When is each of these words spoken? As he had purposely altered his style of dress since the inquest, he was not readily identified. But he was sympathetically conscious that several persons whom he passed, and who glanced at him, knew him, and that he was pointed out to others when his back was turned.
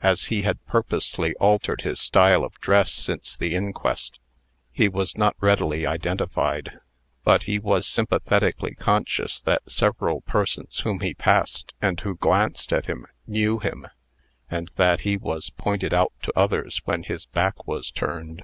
As 0.00 0.28
he 0.32 0.40
had 0.40 0.64
purposely 0.64 1.34
altered 1.34 1.82
his 1.82 2.00
style 2.00 2.44
of 2.44 2.58
dress 2.62 2.90
since 2.90 3.36
the 3.36 3.54
inquest, 3.54 4.18
he 4.72 4.88
was 4.88 5.18
not 5.18 5.36
readily 5.38 5.86
identified. 5.86 6.78
But 7.24 7.42
he 7.42 7.58
was 7.58 7.86
sympathetically 7.86 8.74
conscious 8.74 9.38
that 9.42 9.70
several 9.70 10.22
persons 10.22 10.78
whom 10.80 11.00
he 11.00 11.12
passed, 11.12 11.74
and 11.82 12.00
who 12.00 12.16
glanced 12.16 12.72
at 12.72 12.86
him, 12.86 13.06
knew 13.26 13.58
him, 13.58 13.86
and 14.50 14.70
that 14.76 15.00
he 15.00 15.18
was 15.18 15.50
pointed 15.50 15.92
out 15.92 16.14
to 16.22 16.32
others 16.34 16.80
when 16.86 17.02
his 17.02 17.26
back 17.26 17.66
was 17.66 17.90
turned. 17.90 18.42